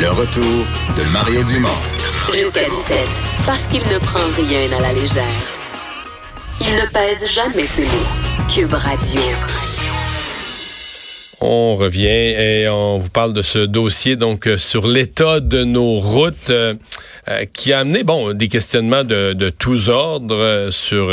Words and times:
Le 0.00 0.10
retour 0.10 0.64
de 0.96 1.12
Mario 1.12 1.42
Dumont. 1.42 1.68
Jusqu'à 2.32 2.68
17, 2.68 2.98
parce 3.44 3.66
qu'il 3.66 3.80
ne 3.80 3.98
prend 3.98 4.20
rien 4.36 4.78
à 4.78 4.80
la 4.80 4.92
légère. 4.92 5.24
Il 6.60 6.72
ne 6.76 6.86
pèse 6.92 7.28
jamais 7.28 7.66
ses 7.66 7.82
mots. 7.82 8.46
Cube 8.48 8.74
Radio. 8.74 9.20
On 11.40 11.74
revient 11.74 12.06
et 12.06 12.68
on 12.68 13.00
vous 13.00 13.08
parle 13.08 13.32
de 13.32 13.42
ce 13.42 13.58
dossier 13.58 14.14
donc 14.14 14.46
euh, 14.46 14.56
sur 14.56 14.86
l'état 14.86 15.40
de 15.40 15.64
nos 15.64 15.98
routes 15.98 16.50
euh, 16.50 16.74
euh, 17.28 17.44
qui 17.52 17.72
a 17.72 17.80
amené 17.80 18.04
bon 18.04 18.34
des 18.34 18.48
questionnements 18.48 19.04
de, 19.04 19.32
de 19.32 19.50
tous 19.50 19.88
ordres 19.88 20.68
sur 20.70 21.12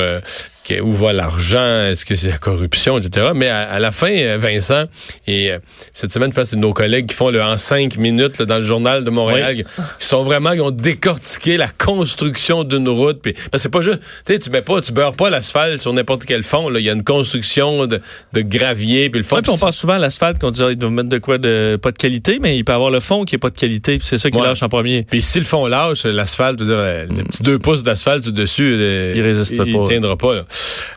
où 0.81 0.91
va 0.91 1.13
l'argent, 1.13 1.83
est-ce 1.83 2.05
que 2.05 2.15
c'est 2.15 2.29
la 2.29 2.37
corruption, 2.37 2.97
etc. 2.97 3.27
Mais 3.35 3.49
à, 3.49 3.79
la 3.79 3.91
fin, 3.91 4.11
euh, 4.11 4.37
Vincent, 4.39 4.85
et 5.27 5.51
euh, 5.51 5.59
cette 5.93 6.11
semaine, 6.11 6.31
je 6.31 6.35
pense 6.35 6.49
c'est 6.49 6.55
nos 6.55 6.73
collègues 6.73 7.07
qui 7.07 7.15
font 7.15 7.29
le 7.29 7.41
en 7.41 7.57
cinq 7.57 7.97
minutes 7.97 8.41
dans 8.41 8.57
le 8.57 8.63
journal 8.63 9.03
de 9.03 9.09
Montréal, 9.09 9.55
qui 9.57 10.05
sont 10.05 10.23
vraiment, 10.23 10.53
qui 10.53 10.61
ont 10.61 10.71
décortiqué 10.71 11.57
la 11.57 11.67
construction 11.67 12.63
d'une 12.63 12.89
route. 12.89 13.21
Puis, 13.21 13.33
c'est 13.55 13.71
pas 13.71 13.81
juste, 13.81 13.99
tu 14.25 14.33
sais, 14.33 14.39
tu 14.39 14.49
mets 14.49 14.61
pas, 14.61 14.81
tu 14.81 14.91
beurres 14.91 15.15
pas 15.15 15.29
l'asphalte 15.29 15.81
sur 15.81 15.93
n'importe 15.93 16.25
quel 16.25 16.43
fond. 16.43 16.73
Il 16.73 16.83
y 16.83 16.89
a 16.89 16.93
une 16.93 17.03
construction 17.03 17.87
de, 17.87 18.01
de 18.33 18.41
gravier, 18.41 19.09
puis 19.09 19.19
le 19.19 19.25
fond. 19.25 19.39
puis 19.41 19.51
on 19.51 19.57
pense 19.57 19.77
souvent 19.77 19.93
à 19.93 19.99
l'asphalte 19.99 20.39
qu'on 20.39 20.51
dit 20.51 20.61
ils 20.69 20.75
doivent 20.75 20.91
mettre 20.91 21.09
de 21.09 21.17
quoi 21.17 21.37
de 21.37 21.77
pas 21.81 21.91
de 21.91 21.97
qualité, 21.97 22.39
mais 22.41 22.57
il 22.57 22.65
peut 22.65 22.73
avoir 22.73 22.91
le 22.91 22.99
fond 22.99 23.23
qui 23.23 23.35
est 23.35 23.39
pas 23.39 23.49
de 23.49 23.57
qualité, 23.57 23.97
puis 23.97 24.07
c'est 24.07 24.17
ça 24.17 24.31
qui 24.31 24.39
lâche 24.39 24.63
en 24.63 24.69
premier. 24.69 25.03
Puis 25.03 25.21
si 25.21 25.39
le 25.39 25.45
fond 25.45 25.67
lâche, 25.67 26.05
l'asphalte, 26.05 26.61
dire, 26.61 26.77
le 26.77 27.23
petit 27.23 27.43
deux 27.43 27.59
pouces 27.59 27.83
d'asphalte 27.83 28.29
dessus, 28.29 28.75
il 29.15 29.21
résiste 29.21 29.55
pas. 29.57 29.63
Il 29.65 29.79
tiendra 29.81 30.17
pas. 30.17 30.35
Là. 30.35 30.45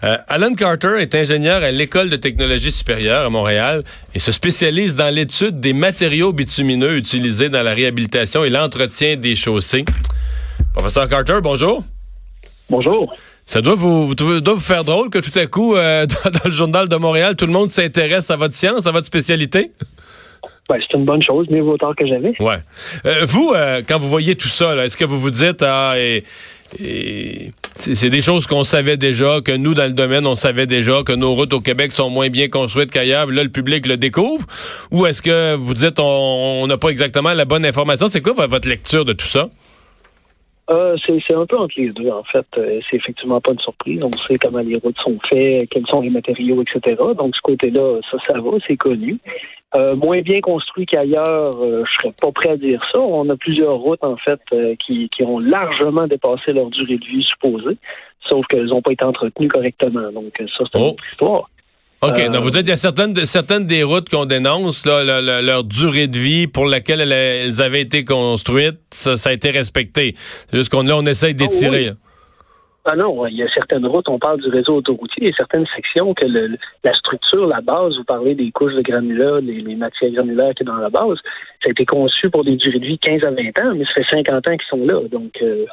Euh, 0.04 0.16
Alan 0.28 0.54
Carter 0.54 0.96
est 1.00 1.14
ingénieur 1.14 1.62
à 1.62 1.70
l'École 1.70 2.08
de 2.08 2.16
technologie 2.16 2.70
supérieure 2.70 3.26
à 3.26 3.30
Montréal 3.30 3.82
et 4.14 4.18
se 4.18 4.32
spécialise 4.32 4.94
dans 4.94 5.12
l'étude 5.12 5.60
des 5.60 5.72
matériaux 5.72 6.32
bitumineux 6.32 6.96
utilisés 6.96 7.48
dans 7.48 7.62
la 7.62 7.74
réhabilitation 7.74 8.44
et 8.44 8.50
l'entretien 8.50 9.16
des 9.16 9.34
chaussées. 9.34 9.84
Professeur 10.74 11.08
Carter, 11.08 11.38
bonjour. 11.42 11.82
Bonjour. 12.70 13.14
Ça 13.46 13.62
doit 13.62 13.74
vous, 13.74 14.14
doit 14.14 14.54
vous 14.54 14.60
faire 14.60 14.84
drôle 14.84 15.10
que 15.10 15.18
tout 15.18 15.36
à 15.36 15.46
coup, 15.46 15.74
euh, 15.74 16.06
dans, 16.24 16.40
le 16.44 16.50
journal 16.50 16.88
de 16.88 16.96
Montréal, 16.96 17.34
tout 17.34 17.46
le 17.46 17.52
monde 17.52 17.70
s'intéresse 17.70 18.30
à 18.30 18.36
votre 18.36 18.54
science, 18.54 18.86
à 18.86 18.90
votre 18.90 19.06
spécialité? 19.06 19.72
Ben, 20.68 20.76
c'est 20.78 20.96
une 20.96 21.06
bonne 21.06 21.22
chose, 21.22 21.48
mieux 21.50 21.62
vaut 21.62 21.78
tard 21.78 21.94
que 21.96 22.06
j'avais. 22.06 22.34
Ouais. 22.40 22.58
Euh, 23.06 23.24
vous, 23.26 23.54
quand 23.88 23.98
vous 23.98 24.08
voyez 24.08 24.36
tout 24.36 24.48
ça, 24.48 24.76
est-ce 24.84 24.96
que 24.98 25.04
vous 25.06 25.18
vous 25.18 25.30
dites, 25.30 25.62
ah, 25.62 25.94
et 25.96 26.24
c'est 26.76 28.10
des 28.10 28.20
choses 28.20 28.46
qu'on 28.46 28.64
savait 28.64 28.96
déjà, 28.96 29.40
que 29.40 29.52
nous, 29.52 29.74
dans 29.74 29.86
le 29.86 29.92
domaine, 29.92 30.26
on 30.26 30.34
savait 30.34 30.66
déjà, 30.66 31.02
que 31.02 31.12
nos 31.12 31.34
routes 31.34 31.52
au 31.52 31.60
Québec 31.60 31.92
sont 31.92 32.10
moins 32.10 32.28
bien 32.28 32.48
construites 32.48 32.90
qu'ailleurs. 32.90 33.26
Là, 33.26 33.42
le 33.42 33.48
public 33.48 33.86
le 33.86 33.96
découvre. 33.96 34.44
Ou 34.90 35.06
est-ce 35.06 35.22
que 35.22 35.54
vous 35.54 35.74
dites 35.74 35.98
on 35.98 36.66
n'a 36.66 36.76
pas 36.76 36.90
exactement 36.90 37.32
la 37.32 37.44
bonne 37.44 37.64
information? 37.64 38.08
C'est 38.08 38.20
quoi 38.20 38.46
votre 38.46 38.68
lecture 38.68 39.04
de 39.04 39.12
tout 39.12 39.26
ça? 39.26 39.48
Euh, 40.70 40.96
c'est 41.06 41.34
un 41.34 41.46
peu 41.46 41.56
entre 41.56 41.74
les 41.78 41.90
deux, 41.90 42.10
en 42.10 42.24
fait. 42.24 42.46
Euh, 42.58 42.80
c'est 42.88 42.96
effectivement 42.96 43.40
pas 43.40 43.52
une 43.52 43.58
surprise. 43.60 44.02
On 44.02 44.12
sait 44.12 44.38
comment 44.38 44.58
les 44.58 44.76
routes 44.76 44.98
sont 44.98 45.18
faites, 45.28 45.68
quels 45.70 45.86
sont 45.86 46.02
les 46.02 46.10
matériaux, 46.10 46.62
etc. 46.62 46.96
Donc, 47.16 47.34
ce 47.34 47.40
côté-là, 47.42 48.00
ça, 48.10 48.18
ça 48.26 48.40
va, 48.40 48.50
c'est 48.66 48.76
connu. 48.76 49.18
Euh, 49.74 49.96
moins 49.96 50.20
bien 50.20 50.40
construit 50.40 50.86
qu'ailleurs, 50.86 51.52
je 51.62 51.90
serais 52.00 52.12
pas 52.20 52.32
prêt 52.32 52.50
à 52.50 52.56
dire 52.56 52.82
ça. 52.92 52.98
On 52.98 53.28
a 53.30 53.36
plusieurs 53.36 53.76
routes, 53.76 54.04
en 54.04 54.16
fait, 54.16 54.40
qui, 54.84 55.08
qui 55.08 55.22
ont 55.22 55.38
largement 55.38 56.06
dépassé 56.06 56.52
leur 56.52 56.68
durée 56.68 56.98
de 56.98 57.04
vie 57.04 57.22
supposée, 57.22 57.78
sauf 58.28 58.46
qu'elles 58.46 58.66
n'ont 58.66 58.82
pas 58.82 58.92
été 58.92 59.04
entretenues 59.04 59.48
correctement. 59.48 60.12
Donc, 60.12 60.34
ça, 60.38 60.64
c'est 60.70 60.78
une 60.78 60.84
oh. 60.84 60.90
autre 60.90 61.04
histoire. 61.10 61.50
OK. 62.00 62.30
donc, 62.30 62.44
vous 62.44 62.50
dites 62.50 62.60
qu'il 62.60 62.70
y 62.70 62.72
a 62.72 62.76
certaines, 62.76 63.14
certaines 63.24 63.66
des 63.66 63.82
routes 63.82 64.08
qu'on 64.08 64.24
dénonce, 64.24 64.86
là, 64.86 65.20
leur 65.42 65.64
durée 65.64 66.06
de 66.06 66.16
vie 66.16 66.46
pour 66.46 66.66
laquelle 66.66 67.00
elles, 67.00 67.60
avaient 67.60 67.80
été 67.80 68.04
construites, 68.04 68.78
ça, 68.90 69.14
a 69.28 69.32
été 69.32 69.50
respecté. 69.50 70.14
C'est 70.16 70.56
juste 70.56 70.70
qu'on 70.70 70.82
là, 70.82 70.96
on 70.96 71.06
essaye 71.06 71.34
ah 71.36 71.42
d'étirer. 71.42 71.90
Ah, 72.90 72.96
non, 72.96 73.26
il 73.26 73.36
y 73.36 73.42
a 73.42 73.48
certaines 73.52 73.84
routes, 73.84 74.08
on 74.08 74.18
parle 74.18 74.40
du 74.40 74.48
réseau 74.48 74.76
autoroutier, 74.76 75.24
il 75.24 75.26
y 75.26 75.32
a 75.32 75.36
certaines 75.36 75.66
sections 75.76 76.14
que 76.14 76.24
la 76.24 76.92
structure, 76.94 77.46
la 77.46 77.60
base, 77.60 77.96
vous 77.98 78.04
parlez 78.04 78.34
des 78.34 78.50
couches 78.50 78.74
de 78.74 78.80
granulats, 78.80 79.40
les, 79.40 79.76
matières 79.76 80.12
granulaires 80.12 80.54
qui 80.54 80.64
sont 80.64 80.72
dans 80.72 80.78
la 80.78 80.88
base, 80.88 81.18
ça 81.62 81.68
a 81.68 81.70
été 81.70 81.84
conçu 81.84 82.30
pour 82.30 82.44
des 82.44 82.56
durées 82.56 82.78
de 82.78 82.86
vie 82.86 82.98
15 82.98 83.24
à 83.24 83.30
20 83.30 83.36
ans, 83.60 83.74
mais 83.76 83.84
ça 83.84 83.92
fait 83.96 84.16
50 84.24 84.48
ans 84.48 84.56
qu'ils 84.56 84.68
sont 84.70 84.86
là. 84.86 85.06
Donc, 85.10 85.32
euh, 85.42 85.66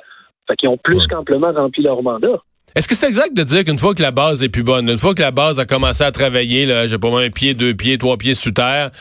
fait 0.47 0.67
ont 0.67 0.77
plus 0.77 1.07
qu'amplement 1.07 1.53
rempli 1.53 1.83
leur 1.83 2.03
mandat. 2.03 2.41
Est-ce 2.75 2.89
que 2.89 2.95
c'est 2.95 3.07
exact 3.07 3.33
de 3.33 3.43
dire 3.43 3.63
qu'une 3.63 3.77
fois 3.77 3.95
que 3.95 4.01
la 4.01 4.11
base 4.11 4.43
est 4.43 4.49
plus 4.49 4.63
bonne, 4.63 4.89
une 4.89 4.97
fois 4.97 5.15
que 5.15 5.21
la 5.21 5.31
base 5.31 5.61
a 5.61 5.65
commencé 5.65 6.03
à 6.03 6.11
travailler, 6.11 6.65
là, 6.65 6.87
j'ai 6.87 6.97
pas 6.97 7.07
un 7.07 7.29
pied, 7.29 7.53
deux 7.53 7.73
pieds, 7.73 7.97
trois 7.97 8.17
pieds 8.17 8.33
sous 8.33 8.51
terre, 8.51 8.91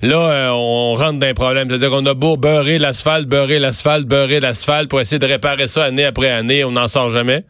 là, 0.00 0.16
euh, 0.16 0.50
on 0.52 0.94
rentre 0.94 1.18
dans 1.18 1.26
un 1.26 1.34
problème. 1.34 1.68
C'est-à-dire 1.68 1.90
qu'on 1.90 2.06
a 2.06 2.14
beau 2.14 2.36
beurrer 2.36 2.78
l'asphalte, 2.78 3.26
beurrer 3.26 3.58
l'asphalte, 3.58 4.06
beurrer 4.06 4.38
l'asphalte 4.38 4.88
pour 4.88 5.00
essayer 5.00 5.18
de 5.18 5.26
réparer 5.26 5.66
ça 5.66 5.82
année 5.82 6.04
après 6.04 6.30
année, 6.30 6.62
on 6.62 6.70
n'en 6.70 6.86
sort 6.86 7.10
jamais? 7.10 7.42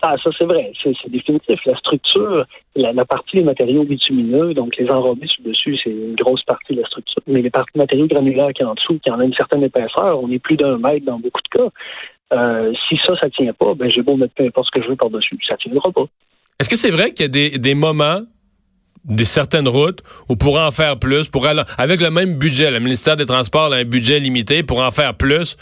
Ah, 0.00 0.14
ça 0.22 0.30
c'est 0.38 0.46
vrai, 0.46 0.72
c'est 0.82 0.94
définitif. 1.10 1.58
La 1.66 1.76
structure, 1.76 2.46
la, 2.74 3.04
partie 3.04 3.36
des 3.36 3.42
matériaux 3.42 3.84
bitumineux, 3.84 4.54
donc 4.54 4.76
les 4.76 4.90
enrobés 4.90 5.26
sur-dessus, 5.26 5.76
c'est 5.82 5.90
une 5.90 6.14
grosse 6.14 6.42
partie 6.44 6.74
de 6.74 6.80
la 6.80 6.86
structure. 6.86 7.22
Mais 7.26 7.42
les 7.42 7.50
parties 7.50 7.76
matériaux 7.76 8.06
granulaires 8.06 8.52
qui 8.54 8.64
en 8.64 8.74
dessous, 8.74 8.98
qui 9.02 9.10
en 9.10 9.20
a 9.20 9.24
une 9.24 9.34
certaine 9.34 9.62
épaisseur, 9.62 10.22
on 10.22 10.30
est 10.30 10.38
plus 10.38 10.56
d'un 10.56 10.78
mètre 10.78 11.04
dans 11.04 11.18
beaucoup 11.18 11.40
de 11.42 11.58
cas. 11.58 11.68
Euh, 12.32 12.72
si 12.88 12.96
ça, 13.06 13.14
ça 13.20 13.30
tient 13.30 13.52
pas, 13.52 13.74
ben 13.74 13.88
j'ai 13.88 14.02
beau 14.02 14.16
mettre 14.16 14.34
peu 14.34 14.44
importe 14.44 14.66
ce 14.66 14.78
que 14.78 14.84
je 14.84 14.90
veux 14.90 14.96
par-dessus, 14.96 15.38
ça 15.46 15.56
tiendra 15.56 15.92
pas. 15.92 16.04
Est-ce 16.58 16.68
que 16.68 16.76
c'est 16.76 16.90
vrai 16.90 17.12
qu'il 17.12 17.24
y 17.24 17.26
a 17.26 17.28
des, 17.28 17.58
des 17.58 17.74
moments 17.74 18.22
des 19.04 19.24
certaines 19.24 19.68
routes 19.68 20.02
où 20.28 20.36
pour 20.36 20.58
en 20.58 20.72
faire 20.72 20.98
plus, 20.98 21.28
pour 21.28 21.46
aller, 21.46 21.62
avec 21.78 22.00
le 22.00 22.10
même 22.10 22.34
budget, 22.34 22.70
le 22.70 22.80
ministère 22.80 23.16
des 23.16 23.26
Transports 23.26 23.72
a 23.72 23.76
un 23.76 23.84
budget 23.84 24.18
limité, 24.18 24.62
pour 24.64 24.80
en 24.80 24.90
faire 24.90 25.14
plus, 25.14 25.56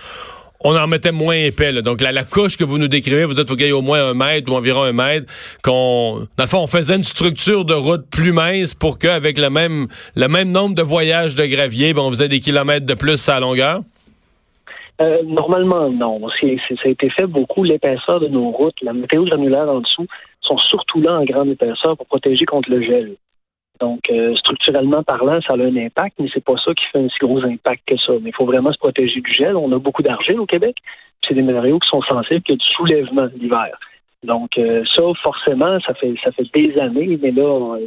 on 0.65 0.75
en 0.77 0.87
mettait 0.87 1.13
moins 1.13 1.35
épais. 1.35 1.83
Donc 1.83 2.01
la, 2.01 2.11
la, 2.11 2.25
couche 2.25 2.57
que 2.57 2.65
vous 2.65 2.79
nous 2.79 2.89
décrivez, 2.89 3.27
vous 3.27 3.35
dites 3.35 3.47
qu'il 3.47 3.61
y 3.61 3.69
ait 3.69 3.73
au 3.73 3.83
moins 3.83 4.03
un 4.03 4.15
mètre 4.15 4.51
ou 4.51 4.57
environ 4.57 4.83
un 4.83 4.93
mètre, 4.93 5.27
qu'on 5.63 6.27
dans 6.37 6.45
le 6.45 6.49
fond 6.49 6.61
on 6.61 6.67
faisait 6.67 6.97
une 6.97 7.05
structure 7.05 7.65
de 7.67 7.75
route 7.75 8.09
plus 8.11 8.33
mince 8.33 8.73
pour 8.73 8.99
qu'avec 8.99 9.37
le 9.37 9.51
même 9.51 9.89
le 10.17 10.27
même 10.27 10.51
nombre 10.51 10.75
de 10.75 10.83
voyages 10.83 11.35
de 11.35 11.45
gravier, 11.45 11.93
ben, 11.93 12.03
on 12.03 12.11
faisait 12.11 12.29
des 12.29 12.41
kilomètres 12.41 12.87
de 12.87 12.95
plus 12.95 13.29
à 13.29 13.39
longueur. 13.41 13.83
Euh, 15.01 15.23
normalement, 15.25 15.91
non. 15.91 16.17
C'est, 16.41 16.57
ça 16.69 16.75
a 16.85 16.89
été 16.89 17.11
fait 17.11 17.27
beaucoup. 17.27 17.65
L'épaisseur 17.65 18.21
de 18.21 18.29
nos 18.29 18.51
routes, 18.51 18.81
la 18.83 18.93
météo 18.93 19.25
granulaire 19.25 19.69
en 19.69 19.81
dessous, 19.81 20.07
sont 20.41 20.59
surtout 20.59 21.01
là 21.01 21.19
en 21.19 21.25
grande 21.25 21.49
épaisseur 21.49 21.97
pour 21.97 22.07
protéger 22.07 22.45
contre 22.45 22.71
le 22.71 22.83
gel. 22.83 23.17
Donc, 23.81 24.09
euh, 24.11 24.37
structurellement 24.37 25.03
parlant, 25.03 25.41
ça 25.41 25.55
a 25.55 25.57
un 25.57 25.77
impact, 25.77 26.17
mais 26.21 26.29
c'est 26.33 26.45
pas 26.45 26.55
ça 26.65 26.73
qui 26.75 26.85
fait 26.93 27.01
un 27.01 27.09
si 27.09 27.19
gros 27.21 27.45
impact 27.45 27.83
que 27.87 27.97
ça. 27.97 28.13
Mais 28.23 28.31
il 28.31 28.35
faut 28.35 28.47
vraiment 28.47 28.73
se 28.73 28.79
protéger 28.79 29.21
du 29.21 29.33
gel. 29.33 29.57
On 29.57 29.73
a 29.73 29.79
beaucoup 29.79 30.03
d'argile 30.03 30.39
au 30.39 30.47
Québec. 30.47 30.77
C'est 31.27 31.35
des 31.35 31.43
matériaux 31.43 31.81
qui 31.81 31.89
sont 31.89 32.03
sensibles 32.03 32.43
qu'il 32.43 32.55
y 32.55 32.59
a 32.59 32.59
du 32.59 32.75
soulèvement 32.75 33.29
l'hiver. 33.37 33.77
Donc, 34.23 34.57
euh, 34.59 34.85
ça, 34.87 35.03
forcément, 35.23 35.79
ça 35.81 35.93
fait 35.95 36.15
ça 36.23 36.31
fait 36.33 36.47
des 36.55 36.79
années, 36.79 37.19
mais 37.21 37.33
là, 37.33 37.79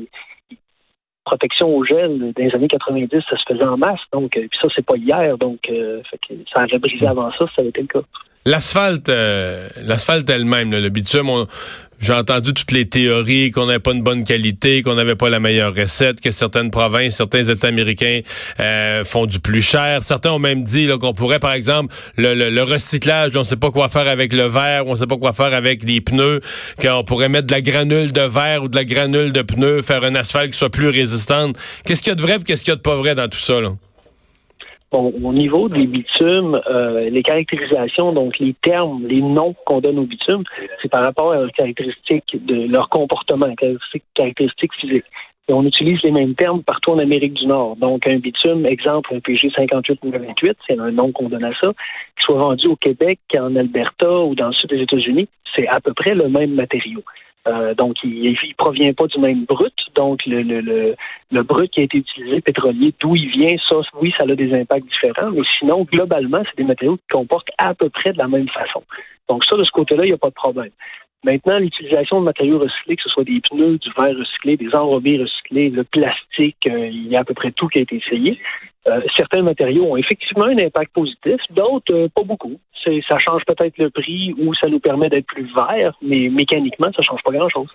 protection 1.28 1.76
au 1.76 1.84
gel 1.84 2.20
dans 2.20 2.44
les 2.44 2.56
années 2.56 2.68
90, 2.68 3.22
ça 3.30 3.38
se 3.38 3.44
faisait 3.48 3.66
en 3.66 3.78
masse. 3.78 4.00
Donc, 4.14 4.36
euh, 4.38 4.48
puis 4.50 4.60
ça, 4.62 4.68
c'est 4.74 4.86
pas 4.86 4.96
hier. 4.96 5.38
Donc, 5.38 5.60
euh, 5.70 6.02
ça 6.54 6.64
aurait 6.64 6.80
brisé 6.80 7.06
avant 7.06 7.32
ça, 7.32 7.46
ça 7.56 7.60
avait 7.60 7.70
été 7.70 7.82
le 7.82 7.88
cas. 7.88 8.02
L'asphalte, 8.47 9.09
euh, 9.09 9.68
l'asphalte 9.84 10.30
elle-même, 10.30 10.72
le 10.72 10.88
bitume, 10.88 11.30
j'ai 12.00 12.13
entendu 12.13 12.53
toutes 12.53 12.72
les 12.72 12.88
théories 12.88 13.52
qu'on 13.52 13.66
n'avait 13.66 13.80
pas 13.80 13.91
une 13.91 14.03
bonne 14.03 14.24
qualité, 14.24 14.81
qu'on 14.84 14.96
n'avait 14.96 15.18
pas 15.18 15.28
la 15.28 15.41
meilleure 15.41 15.75
recette, 15.75 16.22
que 16.22 16.31
certaines 16.31 16.72
provinces, 16.72 17.18
certains 17.18 17.44
États 17.44 17.68
américains 17.68 18.22
euh, 18.62 19.03
font 19.03 19.25
du 19.25 19.41
plus 19.41 19.62
cher. 19.62 20.02
Certains 20.02 20.31
ont 20.31 20.40
même 20.40 20.63
dit 20.63 20.88
qu'on 20.97 21.13
pourrait, 21.13 21.40
par 21.40 21.52
exemple, 21.52 21.94
le, 22.16 22.62
recyclage, 22.62 23.35
on 23.35 23.40
ne 23.40 23.44
sait 23.44 23.58
pas 23.58 23.69
quoi 23.69 23.90
faire 23.90 24.08
avec 24.08 24.31
le 24.31 24.47
verre, 24.47 24.88
on 24.88 24.91
ne 24.91 24.97
sait 24.97 25.08
pas 25.08 25.18
quoi 25.18 25.34
faire 25.34 25.53
avec 25.53 25.84
les 25.84 26.00
pneus, 26.00 26.40
qu'on 26.81 27.03
pourrait 27.03 27.28
mettre 27.28 27.47
de 27.47 27.53
la 27.53 27.59
granule 27.59 28.14
de 28.14 28.22
verre 28.22 28.64
ou 28.64 28.69
de 28.69 28.78
la 28.78 28.85
granule 28.85 29.34
de 29.34 29.41
pneus, 29.41 29.81
faire 29.81 30.06
un 30.06 30.16
asphalte 30.16 30.52
qui 30.52 30.58
soit 30.58 30.69
plus 30.69 30.88
résistante. 30.88 31.58
Qu'est-ce 31.84 32.02
qu'il 32.02 32.12
y 32.12 32.14
a 32.14 32.16
de 32.16 32.22
vrai 32.22 32.38
et 32.40 32.44
qu'est-ce 32.46 32.64
qu'il 32.64 32.72
y 32.72 32.75
a 32.75 32.78
de 32.78 32.81
pas 32.81 32.96
vrai 32.96 33.14
dans 33.14 33.28
tout 33.28 33.38
ça? 33.38 33.59
Là? 33.59 33.74
Bon, 34.90 35.14
au 35.22 35.34
niveau 35.34 35.67
des 35.67 35.85
bitumes, 35.85 36.61
euh, 36.70 37.09
les 37.09 37.22
caractérisations, 37.22 38.14
donc 38.14 38.40
les 38.40 38.53
termes, 38.53 39.06
les 39.06 39.22
noms 39.22 39.53
qu'on 39.66 39.82
donne 39.82 40.00
aux 40.00 40.06
bitumes, 40.06 40.44
c'est 40.82 40.90
par 40.90 41.03
rapport 41.03 41.34
à 41.34 41.40
leurs 41.40 41.52
caractéristiques 41.52 42.38
de 42.46 42.72
leur 42.72 42.88
comportement, 42.88 43.53
caractéristiques, 44.16 44.73
physiques. 44.79 45.03
Et 45.50 45.53
on 45.53 45.64
utilise 45.64 46.02
les 46.03 46.11
mêmes 46.11 46.35
termes 46.35 46.64
partout 46.64 46.91
en 46.91 47.00
Amérique 47.00 47.34
du 47.34 47.47
Nord. 47.47 47.76
Donc, 47.78 48.08
un 48.08 48.17
bitume, 48.17 48.66
exemple, 48.66 49.14
un 49.14 49.20
PG 49.20 49.50
5828, 49.58 50.58
c'est 50.67 50.79
un 50.79 50.91
nom 50.91 51.11
qu'on 51.11 51.28
donne 51.28 51.46
à 51.46 51.53
ça, 51.61 51.72
qui 52.17 52.23
soit 52.23 52.38
vendu 52.38 52.67
au 52.67 52.78
Québec, 52.78 53.20
en 53.38 53.56
Alberta 53.58 54.22
ou 54.23 54.35
dans 54.35 54.47
le 54.47 54.53
sud 54.53 54.70
des 54.70 54.82
États-Unis, 54.82 55.28
c'est 55.53 55.67
à 55.67 55.82
peu 55.82 55.94
près 55.94 56.16
le 56.16 56.29
même 56.29 56.53
matériau. 56.53 57.03
Euh, 57.47 57.73
donc, 57.76 57.96
il 58.03 58.32
ne 58.32 58.53
provient 58.58 58.94
pas 58.94 59.08
du 59.08 59.20
même 59.20 59.46
brut. 59.46 59.73
Donc, 59.96 60.26
le, 60.26 60.41
le, 60.41 60.96
le, 61.32 61.44
brut 61.44 61.72
qui 61.72 61.82
a 61.82 61.84
été 61.84 61.99
utilisé, 61.99 62.41
pétrolier, 62.41 62.94
d'où 62.99 63.16
il 63.16 63.29
vient, 63.29 63.55
ça, 63.70 63.78
oui, 64.02 64.14
ça 64.17 64.26
a 64.29 64.35
des 64.35 64.53
impacts 64.53 64.88
différents. 64.88 65.32
Mais 65.32 65.41
sinon, 65.58 65.84
globalement, 65.84 66.44
c'est 66.46 66.58
des 66.58 66.67
matériaux 66.67 66.97
qui 66.97 67.08
comportent 67.09 67.49
à 67.58 67.73
peu 67.73 67.90
près 67.90 68.11
de 68.14 68.17
la 68.17 68.28
même 68.28 68.49
façon. 68.49 68.84
Donc, 69.29 69.46
ça, 69.46 69.55
de 69.55 69.64
ce 69.64 69.72
côté-là, 69.72 70.03
il 70.03 70.09
n'y 70.09 70.14
a 70.14 70.17
pas 70.17 70.29
de 70.29 70.34
problème. 70.34 70.72
Maintenant, 71.23 71.58
l'utilisation 71.58 72.19
de 72.19 72.25
matériaux 72.25 72.59
recyclés, 72.59 72.96
que 72.96 73.03
ce 73.03 73.09
soit 73.09 73.23
des 73.23 73.41
pneus, 73.49 73.79
du 73.79 73.90
verre 73.99 74.16
recyclé, 74.17 74.55
des 74.55 74.73
enrobés 74.75 75.17
recyclés, 75.17 75.69
le 75.69 75.84
plastique, 75.84 76.58
euh, 76.69 76.87
il 76.87 77.08
y 77.08 77.16
a 77.16 77.22
à 77.22 77.23
peu 77.23 77.34
près 77.34 77.52
tout 77.52 77.67
qui 77.67 77.79
a 77.79 77.81
été 77.81 77.97
essayé. 77.97 78.40
Euh, 78.87 79.02
certains 79.17 79.41
matériaux 79.41 79.85
ont 79.85 79.97
effectivement 79.97 80.46
un 80.46 80.58
impact 80.58 80.93
positif, 80.93 81.37
d'autres 81.49 81.93
euh, 81.93 82.08
pas 82.16 82.23
beaucoup. 82.23 82.59
C'est, 82.84 83.02
ça 83.09 83.17
change 83.17 83.41
peut-être 83.46 83.78
le 83.78 83.90
prix 83.90 84.34
ou 84.37 84.53
ça 84.53 84.69
nous 84.69 84.79
permet 84.79 85.09
d'être 85.09 85.25
plus 85.25 85.49
vert, 85.53 85.97
mais 86.02 86.29
mécaniquement, 86.29 86.90
ça 86.96 87.02
change 87.02 87.22
pas 87.23 87.31
grand-chose. 87.31 87.67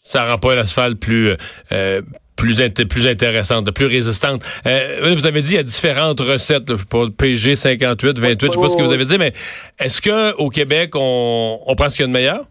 Ça 0.00 0.28
rend 0.28 0.38
pas 0.38 0.56
l'asphalte 0.56 0.98
plus 0.98 1.36
euh, 1.70 2.02
plus, 2.36 2.56
plus 2.88 3.06
intéressante, 3.06 3.70
plus 3.70 3.86
résistante. 3.86 4.42
Euh, 4.66 5.14
vous 5.16 5.26
avez 5.26 5.42
dit 5.42 5.52
il 5.52 5.56
y 5.56 5.58
a 5.58 5.62
différentes 5.62 6.20
recettes, 6.20 6.68
là, 6.68 6.76
pas 6.90 7.06
PG 7.16 7.54
58, 7.54 8.18
28, 8.18 8.46
je 8.46 8.52
sais 8.52 8.60
pas 8.60 8.68
ce 8.68 8.76
que 8.76 8.82
vous 8.82 8.92
avez 8.92 9.04
dit, 9.04 9.16
mais 9.16 9.32
est-ce 9.78 10.00
que 10.00 10.34
au 10.36 10.50
Québec 10.50 10.90
on, 10.94 11.60
on 11.64 11.76
pense 11.76 11.94
qu'il 11.94 12.02
y 12.02 12.04
a 12.04 12.08
de 12.08 12.12
meilleur? 12.12 12.46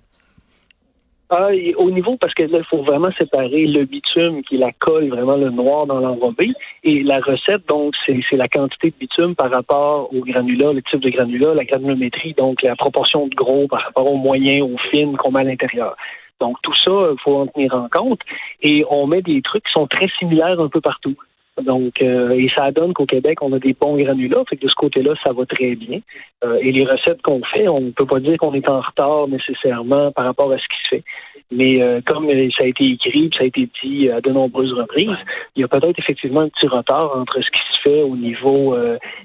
Ah, 1.33 1.47
au 1.77 1.89
niveau, 1.91 2.17
parce 2.17 2.33
que 2.33 2.43
là, 2.43 2.57
il 2.57 2.65
faut 2.65 2.81
vraiment 2.81 3.09
séparer 3.17 3.65
le 3.65 3.85
bitume, 3.85 4.43
qui 4.43 4.57
la 4.57 4.73
colle, 4.73 5.07
vraiment 5.07 5.37
le 5.37 5.49
noir 5.49 5.87
dans 5.87 6.01
l'enrobé, 6.01 6.51
et 6.83 7.03
la 7.03 7.21
recette, 7.21 7.65
donc, 7.69 7.93
c'est 8.05 8.21
la 8.33 8.49
quantité 8.49 8.89
de 8.89 8.95
bitume 8.99 9.33
par 9.33 9.49
rapport 9.49 10.13
au 10.13 10.19
granulat, 10.25 10.73
le 10.73 10.81
type 10.81 10.99
de 10.99 11.09
granulat, 11.09 11.53
la 11.53 11.63
granulométrie, 11.63 12.33
donc 12.33 12.61
la 12.63 12.75
proportion 12.75 13.27
de 13.27 13.35
gros 13.35 13.65
par 13.69 13.81
rapport 13.83 14.11
au 14.11 14.17
moyen, 14.17 14.61
au 14.61 14.77
fine 14.91 15.15
qu'on 15.15 15.31
met 15.31 15.39
à 15.39 15.43
l'intérieur. 15.45 15.95
Donc, 16.41 16.57
tout 16.63 16.75
ça, 16.75 16.91
il 17.13 17.19
faut 17.23 17.37
en 17.37 17.47
tenir 17.47 17.75
en 17.75 17.87
compte. 17.87 18.19
Et 18.61 18.83
on 18.89 19.07
met 19.07 19.21
des 19.21 19.41
trucs 19.41 19.63
qui 19.63 19.71
sont 19.71 19.87
très 19.87 20.09
similaires 20.19 20.59
un 20.59 20.67
peu 20.67 20.81
partout. 20.81 21.15
Donc, 21.59 22.01
euh, 22.01 22.31
et 22.31 22.49
ça 22.55 22.71
donne 22.71 22.93
qu'au 22.93 23.05
Québec, 23.05 23.41
on 23.41 23.51
a 23.53 23.59
des 23.59 23.73
bons 23.73 23.97
granulats. 23.97 24.43
Fait 24.49 24.55
que 24.55 24.63
de 24.65 24.69
ce 24.69 24.75
côté-là, 24.75 25.13
ça 25.23 25.33
va 25.33 25.45
très 25.45 25.75
bien. 25.75 25.99
Euh, 26.43 26.57
et 26.61 26.71
les 26.71 26.85
recettes 26.85 27.21
qu'on 27.21 27.41
fait, 27.43 27.67
on 27.67 27.81
ne 27.81 27.91
peut 27.91 28.05
pas 28.05 28.19
dire 28.19 28.37
qu'on 28.37 28.53
est 28.53 28.69
en 28.69 28.79
retard 28.79 29.27
nécessairement 29.27 30.11
par 30.11 30.25
rapport 30.25 30.51
à 30.51 30.57
ce 30.57 30.63
qui 30.63 30.83
se 30.83 30.95
fait. 30.95 31.03
Mais 31.51 31.81
euh, 31.81 31.99
comme 32.05 32.27
ça 32.27 32.63
a 32.63 32.67
été 32.67 32.85
écrit, 32.85 33.29
ça 33.37 33.43
a 33.43 33.47
été 33.47 33.67
dit 33.83 34.09
à 34.09 34.21
de 34.21 34.31
nombreuses 34.31 34.71
reprises, 34.71 35.17
il 35.55 35.61
y 35.61 35.63
a 35.65 35.67
peut-être 35.67 35.99
effectivement 35.99 36.41
un 36.41 36.49
petit 36.49 36.67
retard 36.67 37.17
entre 37.17 37.41
ce 37.41 37.51
qui 37.51 37.61
se 37.73 37.81
fait 37.81 38.01
au 38.01 38.15
niveau 38.15 38.73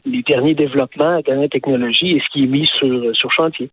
des 0.05 0.23
derniers 0.23 0.55
développements, 0.55 1.13
la 1.13 1.23
dernière 1.23 1.49
technologie 1.49 2.17
et 2.17 2.21
ce 2.21 2.29
qui 2.33 2.43
est 2.43 2.49
mis 2.49 2.67
sur, 2.67 3.15
sur 3.15 3.31
chantier. 3.31 3.71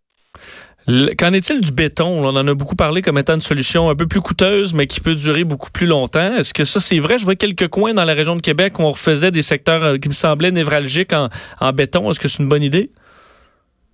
Qu'en 0.87 1.31
est-il 1.31 1.61
du 1.61 1.71
béton? 1.71 2.25
On 2.25 2.35
en 2.35 2.45
a 2.45 2.53
beaucoup 2.53 2.75
parlé 2.75 3.01
comme 3.01 3.17
étant 3.17 3.35
une 3.35 3.41
solution 3.41 3.89
un 3.89 3.95
peu 3.95 4.05
plus 4.05 4.19
coûteuse, 4.19 4.73
mais 4.73 4.85
qui 4.85 4.99
peut 4.99 5.15
durer 5.15 5.45
beaucoup 5.45 5.71
plus 5.71 5.87
longtemps. 5.87 6.35
Est-ce 6.35 6.53
que 6.53 6.65
ça, 6.65 6.81
c'est 6.81 6.99
vrai? 6.99 7.17
Je 7.17 7.23
vois 7.23 7.35
quelques 7.35 7.69
coins 7.69 7.93
dans 7.93 8.03
la 8.03 8.13
région 8.13 8.35
de 8.35 8.41
Québec 8.41 8.79
où 8.79 8.83
on 8.83 8.91
refaisait 8.91 9.31
des 9.31 9.41
secteurs 9.41 9.83
euh, 9.83 9.97
qui 9.97 10.09
me 10.09 10.13
semblaient 10.13 10.51
névralgiques 10.51 11.13
en, 11.13 11.71
béton. 11.71 12.11
Est-ce 12.11 12.19
que 12.19 12.27
c'est 12.27 12.43
une 12.43 12.49
bonne 12.49 12.63
idée? 12.63 12.89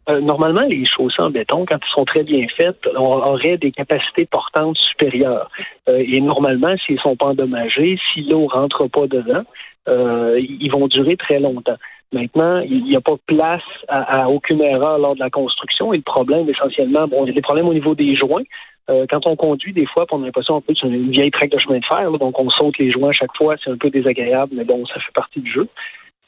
Euh, 0.10 0.20
normalement, 0.20 0.64
les 0.68 0.84
chaussées 0.86 1.22
en 1.22 1.30
béton, 1.30 1.64
quand 1.68 1.76
elles 1.76 1.94
sont 1.94 2.06
très 2.06 2.24
bien 2.24 2.48
faites, 2.58 2.88
auraient 2.96 3.58
des 3.58 3.72
capacités 3.72 4.26
portantes 4.26 4.78
supérieures. 4.78 5.52
Euh, 5.88 6.04
et 6.04 6.20
normalement, 6.22 6.76
s'ils 6.84 6.96
ne 6.96 7.02
sont 7.02 7.16
pas 7.16 7.28
endommagés, 7.28 8.00
si 8.12 8.24
l'eau 8.24 8.48
rentre 8.48 8.88
pas 8.88 9.06
dedans, 9.06 9.44
ils 9.88 10.70
vont 10.72 10.88
durer 10.88 11.18
très 11.18 11.40
longtemps. 11.40 11.78
Maintenant, 12.12 12.62
il 12.62 12.86
n'y 12.86 12.96
a 12.96 13.02
pas 13.02 13.14
de 13.14 13.22
place 13.28 13.62
à, 13.88 14.30
aucune 14.30 14.62
erreur 14.62 14.98
lors 14.98 15.14
de 15.14 15.20
la 15.20 15.30
construction. 15.30 15.94
Et 15.94 15.98
le 15.98 16.04
problème, 16.04 16.50
essentiellement, 16.50 17.08
bon, 17.08 17.24
il 17.26 17.28
y 17.28 17.32
a 17.32 17.34
des 17.34 17.42
problèmes 17.42 17.68
au 17.68 17.74
niveau 17.74 17.94
des 17.94 18.16
joints. 18.16 18.44
Euh, 18.90 19.06
quand 19.08 19.28
on 19.28 19.36
conduit, 19.36 19.74
des 19.74 19.86
fois, 19.86 20.08
on 20.12 20.24
a 20.24 20.26
l'impression 20.26 20.56
un 20.56 20.62
peu 20.62 20.74
c'est 20.80 20.88
une 20.88 21.12
vieille 21.12 21.30
traque 21.30 21.52
de 21.52 21.60
chemin 21.60 21.78
de 21.78 21.86
fer, 21.86 22.12
donc 22.14 22.40
on 22.40 22.50
saute 22.50 22.78
les 22.80 22.92
joints 22.92 23.10
à 23.10 23.14
chaque 23.14 23.36
fois, 23.38 23.56
c'est 23.64 23.70
un 23.70 23.78
peu 23.78 23.92
désagréable, 23.92 24.54
mais 24.56 24.64
bon, 24.64 24.84
ça 24.88 24.96
fait 24.96 25.14
partie 25.14 25.42
du 25.42 25.52
jeu. 25.52 25.68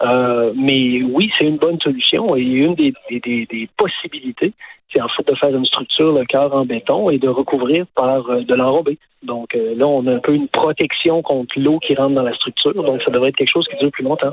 Euh, 0.03 0.53
mais 0.55 1.01
oui, 1.01 1.31
c'est 1.39 1.47
une 1.47 1.57
bonne 1.57 1.79
solution 1.79 2.35
et 2.35 2.41
une 2.41 2.75
des, 2.75 2.93
des, 3.09 3.69
possibilités, 3.77 4.53
c'est 4.93 5.01
en 5.01 5.07
fait 5.07 5.27
de 5.27 5.35
faire 5.35 5.55
une 5.55 5.65
structure, 5.65 6.11
le 6.11 6.25
cœur 6.25 6.53
en 6.55 6.65
béton 6.65 7.09
et 7.09 7.17
de 7.17 7.29
recouvrir 7.29 7.85
par 7.95 8.29
euh, 8.29 8.41
de 8.41 8.53
l'enrobé. 8.53 8.99
Donc 9.23 9.53
là, 9.53 9.87
on 9.87 10.05
a 10.05 10.13
un 10.13 10.19
peu 10.19 10.33
une 10.33 10.47
protection 10.47 11.21
contre 11.23 11.59
l'eau 11.59 11.79
qui 11.79 11.95
rentre 11.95 12.15
dans 12.15 12.23
la 12.23 12.33
structure, 12.33 12.73
donc 12.73 13.01
ça 13.03 13.11
devrait 13.11 13.29
être 13.29 13.35
quelque 13.35 13.51
chose 13.51 13.67
qui 13.67 13.77
dure 13.77 13.91
plus 13.91 14.03
longtemps. 14.03 14.31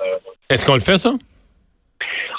Est-ce 0.51 0.67
qu'on 0.67 0.75
le 0.75 0.81
fait, 0.81 0.99
ça? 0.99 1.13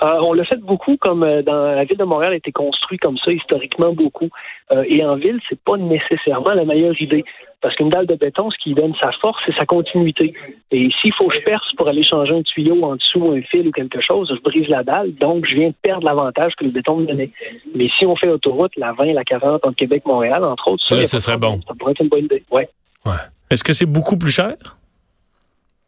Euh, 0.01 0.21
on 0.25 0.33
l'a 0.33 0.45
fait 0.45 0.59
beaucoup 0.59 0.97
comme 0.97 1.23
euh, 1.23 1.41
dans 1.41 1.75
la 1.75 1.83
ville 1.83 1.97
de 1.97 2.03
Montréal 2.03 2.33
a 2.33 2.35
été 2.35 2.51
construit 2.51 2.97
comme 2.97 3.17
ça 3.17 3.31
historiquement 3.31 3.93
beaucoup. 3.93 4.29
Euh, 4.73 4.83
et 4.87 5.03
en 5.05 5.15
ville, 5.15 5.39
c'est 5.49 5.59
pas 5.59 5.77
nécessairement 5.77 6.53
la 6.53 6.65
meilleure 6.65 6.99
idée. 7.01 7.23
Parce 7.61 7.75
qu'une 7.75 7.89
dalle 7.89 8.05
de 8.05 8.15
béton, 8.15 8.49
ce 8.51 8.57
qui 8.63 8.73
donne 8.73 8.93
sa 9.01 9.11
force, 9.21 9.37
c'est 9.45 9.55
sa 9.55 9.65
continuité. 9.65 10.33
Et 10.71 10.89
s'il 11.01 11.13
faut 11.15 11.27
que 11.27 11.35
je 11.35 11.43
perce 11.43 11.69
pour 11.77 11.89
aller 11.89 12.03
changer 12.03 12.33
un 12.33 12.41
tuyau 12.41 12.81
en 12.85 12.95
dessous, 12.95 13.33
un 13.35 13.41
fil 13.41 13.67
ou 13.67 13.71
quelque 13.71 13.99
chose, 13.99 14.31
je 14.33 14.41
brise 14.41 14.69
la 14.69 14.83
dalle, 14.83 15.13
donc 15.15 15.45
je 15.45 15.55
viens 15.55 15.67
de 15.67 15.75
perdre 15.81 16.05
l'avantage 16.05 16.53
que 16.55 16.63
le 16.63 16.71
béton 16.71 16.97
me 16.97 17.05
donnait. 17.05 17.31
Mais 17.75 17.89
si 17.97 18.05
on 18.05 18.15
fait 18.15 18.29
autoroute, 18.29 18.71
la 18.77 18.93
20, 18.93 19.11
la 19.11 19.25
40 19.25 19.65
entre 19.65 19.75
Québec 19.75 20.03
Montréal, 20.05 20.45
entre 20.45 20.69
autres, 20.69 20.83
ça, 20.87 21.03
ça 21.03 21.19
serait 21.19 21.37
bon. 21.37 21.59
Ça 21.67 21.73
pourrait 21.77 21.91
être 21.91 22.01
une 22.01 22.07
bonne 22.07 22.25
idée. 22.25 22.43
Ouais. 22.49 22.69
ouais. 23.05 23.11
Est-ce 23.49 23.65
que 23.65 23.73
c'est 23.73 23.91
beaucoup 23.91 24.17
plus 24.17 24.31
cher? 24.31 24.55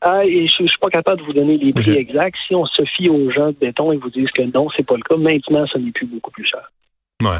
Ah, 0.01 0.25
et 0.25 0.47
je, 0.47 0.63
ne 0.63 0.67
suis 0.67 0.79
pas 0.79 0.89
capable 0.89 1.21
de 1.21 1.25
vous 1.25 1.33
donner 1.33 1.57
les 1.57 1.71
prix 1.71 1.91
exacts. 1.91 2.35
Si 2.47 2.55
on 2.55 2.65
se 2.65 2.83
fie 2.85 3.07
aux 3.07 3.29
gens 3.29 3.47
de 3.47 3.55
béton, 3.59 3.91
ils 3.91 3.99
vous 3.99 4.09
disent 4.09 4.31
que 4.31 4.41
non, 4.41 4.67
c'est 4.75 4.85
pas 4.85 4.95
le 4.95 5.03
cas. 5.03 5.15
Maintenant, 5.15 5.65
ça 5.71 5.77
n'est 5.77 5.91
plus 5.91 6.07
beaucoup 6.07 6.31
plus 6.31 6.45
cher. 6.45 6.71
Ouais. 7.21 7.37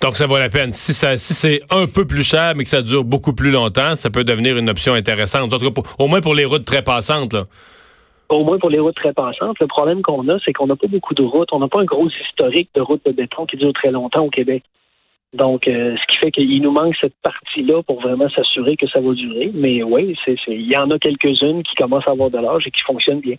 Donc, 0.00 0.16
ça 0.16 0.26
vaut 0.26 0.38
la 0.38 0.48
peine. 0.48 0.72
Si, 0.72 0.94
ça, 0.94 1.18
si 1.18 1.34
c'est 1.34 1.62
un 1.70 1.86
peu 1.86 2.06
plus 2.06 2.22
cher, 2.22 2.52
mais 2.54 2.62
que 2.62 2.70
ça 2.70 2.82
dure 2.82 3.02
beaucoup 3.02 3.32
plus 3.32 3.50
longtemps, 3.50 3.96
ça 3.96 4.10
peut 4.10 4.22
devenir 4.22 4.56
une 4.56 4.70
option 4.70 4.94
intéressante. 4.94 5.52
En 5.52 5.58
tout 5.58 5.70
cas, 5.70 5.82
au 5.98 6.06
moins 6.06 6.20
pour 6.20 6.34
les 6.34 6.44
routes 6.44 6.64
très 6.64 6.82
passantes. 6.82 7.32
Là. 7.32 7.46
Au 8.28 8.44
moins 8.44 8.58
pour 8.58 8.70
les 8.70 8.78
routes 8.78 8.94
très 8.94 9.12
passantes. 9.12 9.56
Le 9.60 9.66
problème 9.66 10.02
qu'on 10.02 10.28
a, 10.28 10.38
c'est 10.44 10.52
qu'on 10.52 10.66
n'a 10.68 10.76
pas 10.76 10.86
beaucoup 10.86 11.14
de 11.14 11.22
routes. 11.22 11.48
On 11.52 11.58
n'a 11.58 11.68
pas 11.68 11.80
un 11.80 11.84
gros 11.84 12.08
historique 12.08 12.70
de 12.74 12.82
routes 12.82 13.04
de 13.04 13.12
béton 13.12 13.46
qui 13.46 13.56
dure 13.56 13.72
très 13.72 13.90
longtemps 13.90 14.24
au 14.24 14.30
Québec. 14.30 14.62
Donc, 15.34 15.68
euh, 15.68 15.94
ce 15.96 16.06
qui 16.12 16.18
fait 16.18 16.30
qu'il 16.30 16.62
nous 16.62 16.70
manque 16.70 16.94
cette 17.00 17.16
partie-là 17.22 17.82
pour 17.82 18.00
vraiment 18.00 18.28
s'assurer 18.30 18.76
que 18.76 18.86
ça 18.88 19.00
va 19.00 19.12
durer. 19.12 19.50
Mais 19.54 19.82
oui, 19.82 20.16
il 20.48 20.72
y 20.72 20.76
en 20.76 20.90
a 20.90 20.98
quelques-unes 20.98 21.62
qui 21.62 21.74
commencent 21.76 22.08
à 22.08 22.12
avoir 22.12 22.30
de 22.30 22.38
l'âge 22.38 22.64
et 22.66 22.70
qui 22.70 22.82
fonctionnent 22.82 23.20
bien. 23.20 23.36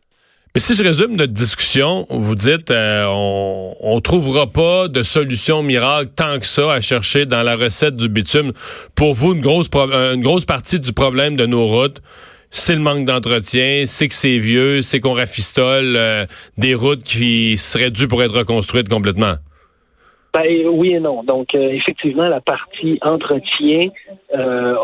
Mais 0.53 0.61
si 0.61 0.75
je 0.75 0.83
résume 0.83 1.15
notre 1.15 1.33
discussion, 1.33 2.07
vous 2.09 2.35
dites 2.35 2.71
euh, 2.71 3.05
on, 3.07 3.95
ne 3.95 3.99
trouvera 3.99 4.47
pas 4.47 4.87
de 4.87 5.03
solution 5.03 5.61
miracle 5.61 6.11
tant 6.15 6.39
que 6.39 6.45
ça 6.45 6.71
à 6.71 6.81
chercher 6.81 7.25
dans 7.25 7.43
la 7.43 7.55
recette 7.55 7.95
du 7.95 8.09
bitume. 8.09 8.53
Pour 8.95 9.13
vous, 9.13 9.33
une 9.33 9.41
grosse 9.41 9.69
une 9.75 10.21
grosse 10.21 10.45
partie 10.45 10.79
du 10.79 10.93
problème 10.93 11.35
de 11.35 11.45
nos 11.45 11.67
routes, 11.67 12.01
c'est 12.49 12.73
le 12.73 12.81
manque 12.81 13.05
d'entretien, 13.05 13.83
c'est 13.85 14.07
que 14.07 14.15
c'est 14.15 14.39
vieux, 14.39 14.81
c'est 14.81 14.99
qu'on 14.99 15.13
rafistole 15.13 15.95
euh, 15.95 16.25
des 16.57 16.73
routes 16.73 17.03
qui 17.03 17.57
seraient 17.57 17.91
dues 17.91 18.07
pour 18.07 18.23
être 18.23 18.35
reconstruites 18.35 18.89
complètement. 18.89 19.35
Ben, 20.37 20.67
oui 20.67 20.93
et 20.93 20.99
non. 20.99 21.23
Donc, 21.23 21.55
euh, 21.55 21.69
effectivement, 21.69 22.27
la 22.27 22.41
partie 22.41 22.99
entretien, 23.01 23.89
euh, 24.35 24.75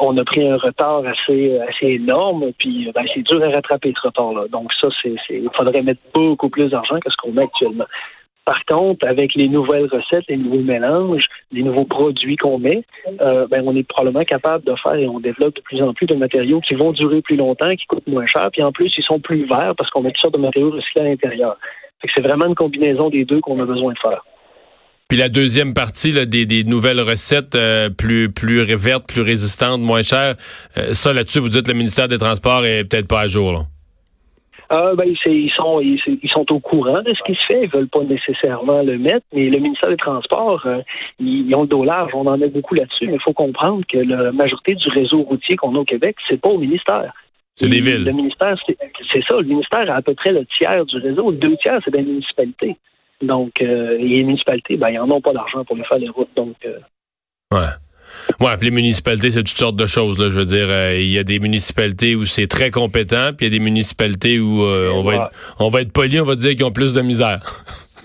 on, 0.00 0.16
a 0.16 0.24
pris 0.24 0.46
un 0.46 0.56
retard 0.56 1.02
assez, 1.04 1.58
assez 1.68 1.86
énorme, 1.86 2.52
puis 2.58 2.92
ben, 2.94 3.04
c'est 3.12 3.22
dur 3.22 3.42
à 3.42 3.48
rattraper 3.48 3.92
ce 3.96 4.06
retard-là. 4.06 4.46
Donc, 4.52 4.72
ça, 4.80 4.88
c'est, 5.02 5.16
il 5.30 5.50
faudrait 5.56 5.82
mettre 5.82 6.00
beaucoup 6.14 6.48
plus 6.48 6.70
d'argent 6.70 7.00
que 7.00 7.10
ce 7.10 7.16
qu'on 7.16 7.32
met 7.32 7.42
actuellement. 7.42 7.86
Par 8.44 8.64
contre, 8.66 9.04
avec 9.04 9.34
les 9.34 9.48
nouvelles 9.48 9.86
recettes, 9.86 10.26
les 10.28 10.36
nouveaux 10.36 10.62
mélanges, 10.62 11.26
les 11.50 11.64
nouveaux 11.64 11.86
produits 11.86 12.36
qu'on 12.36 12.60
met, 12.60 12.84
euh, 13.20 13.48
ben, 13.48 13.64
on 13.66 13.74
est 13.74 13.88
probablement 13.88 14.24
capable 14.24 14.64
de 14.64 14.74
faire 14.76 14.94
et 14.94 15.08
on 15.08 15.18
développe 15.18 15.56
de 15.56 15.60
plus 15.62 15.82
en 15.82 15.92
plus 15.92 16.06
de 16.06 16.14
matériaux 16.14 16.60
qui 16.60 16.74
vont 16.74 16.92
durer 16.92 17.20
plus 17.20 17.36
longtemps, 17.36 17.74
qui 17.74 17.86
coûtent 17.86 18.06
moins 18.06 18.26
cher, 18.26 18.48
puis 18.52 18.62
en 18.62 18.70
plus, 18.70 18.94
ils 18.96 19.02
sont 19.04 19.18
plus 19.18 19.44
verts 19.44 19.74
parce 19.76 19.90
qu'on 19.90 20.02
met 20.02 20.12
toutes 20.12 20.20
sortes 20.20 20.34
de 20.34 20.40
matériaux 20.40 20.70
recyclés 20.70 21.02
à 21.02 21.04
l'intérieur. 21.06 21.56
c'est 22.14 22.22
vraiment 22.24 22.46
une 22.46 22.54
combinaison 22.54 23.10
des 23.10 23.24
deux 23.24 23.40
qu'on 23.40 23.60
a 23.60 23.64
besoin 23.64 23.92
de 23.92 23.98
faire. 23.98 24.22
Puis 25.14 25.20
la 25.20 25.28
deuxième 25.28 25.74
partie 25.74 26.12
des, 26.26 26.64
nouvelles 26.64 27.00
recettes 27.00 27.54
euh, 27.54 27.88
plus 27.88 28.32
plus 28.32 28.64
vertes, 28.74 29.06
plus 29.06 29.22
résistantes, 29.22 29.80
moins 29.80 30.02
chères, 30.02 30.34
euh, 30.76 30.92
ça 30.92 31.12
là-dessus, 31.12 31.38
vous 31.38 31.50
dites 31.50 31.68
le 31.68 31.74
ministère 31.74 32.08
des 32.08 32.18
Transports 32.18 32.66
est 32.66 32.82
peut-être 32.82 33.06
pas 33.06 33.20
à 33.20 33.28
jour. 33.28 33.52
Là. 33.52 33.60
Ah, 34.70 34.90
ben, 34.98 35.04
ils 35.06 35.52
sont 35.52 35.80
ils, 35.80 36.30
sont 36.32 36.50
au 36.50 36.58
courant 36.58 37.00
de 37.02 37.14
ce 37.14 37.22
qui 37.26 37.38
se 37.38 37.46
fait. 37.46 37.62
Ils 37.62 37.70
veulent 37.70 37.86
pas 37.86 38.02
nécessairement 38.02 38.82
le 38.82 38.98
mettre, 38.98 39.24
mais 39.32 39.50
le 39.50 39.60
ministère 39.60 39.88
des 39.88 39.96
Transports, 39.96 40.66
euh, 40.66 40.80
ils, 41.20 41.54
ont 41.54 41.62
le 41.62 41.68
dos 41.68 41.84
large. 41.84 42.10
On 42.12 42.26
en 42.26 42.42
a 42.42 42.48
beaucoup 42.48 42.74
là-dessus, 42.74 43.06
mais 43.06 43.14
il 43.14 43.22
faut 43.22 43.32
comprendre 43.32 43.84
que 43.88 43.98
la 43.98 44.32
majorité 44.32 44.74
du 44.74 44.88
réseau 44.88 45.22
routier 45.22 45.54
qu'on 45.54 45.76
a 45.76 45.78
au 45.78 45.84
Québec, 45.84 46.16
c'est 46.28 46.40
pas 46.40 46.48
au 46.48 46.58
ministère. 46.58 47.12
C'est 47.54 47.68
des 47.68 47.80
villes. 47.80 48.04
Le 48.04 48.10
ministère, 48.10 48.56
c'est 48.66 49.22
ça. 49.30 49.36
Le 49.36 49.46
ministère 49.46 49.88
a 49.88 49.94
à 49.94 50.02
peu 50.02 50.14
près 50.14 50.32
le 50.32 50.44
tiers 50.58 50.84
du 50.84 50.96
réseau. 50.96 51.30
Le 51.30 51.36
deux 51.36 51.56
tiers, 51.58 51.78
c'est 51.84 51.92
des 51.92 52.02
municipalités. 52.02 52.76
Donc, 53.26 53.52
euh, 53.60 53.96
les 53.98 54.22
municipalités, 54.22 54.76
ben, 54.76 54.90
ils 54.90 54.96
n'en 54.96 55.10
ont 55.10 55.20
pas 55.20 55.32
d'argent 55.32 55.64
pour 55.64 55.76
faire 55.76 55.98
les 55.98 56.08
routes. 56.08 56.30
Donc, 56.36 56.56
euh. 56.64 56.78
ouais. 57.52 57.68
Ouais, 58.40 58.56
les 58.60 58.70
municipalités, 58.70 59.30
c'est 59.30 59.42
toutes 59.42 59.58
sortes 59.58 59.76
de 59.76 59.86
choses. 59.86 60.18
Là. 60.18 60.28
Je 60.28 60.38
veux 60.38 60.44
dire, 60.44 60.66
euh, 60.68 60.96
il 60.96 61.10
y 61.10 61.18
a 61.18 61.24
des 61.24 61.38
municipalités 61.40 62.14
où 62.14 62.24
c'est 62.26 62.46
très 62.46 62.70
compétent, 62.70 63.30
puis 63.36 63.46
il 63.46 63.52
y 63.52 63.54
a 63.54 63.58
des 63.58 63.64
municipalités 63.64 64.38
où 64.38 64.62
on, 64.62 65.02
va 65.02 65.16
être, 65.16 65.30
on 65.58 65.68
va 65.68 65.80
être 65.80 65.92
poli, 65.92 66.20
on 66.20 66.24
va 66.24 66.36
dire 66.36 66.52
qu'ils 66.52 66.64
ont 66.64 66.72
plus 66.72 66.94
de 66.94 67.02
misère. 67.02 67.40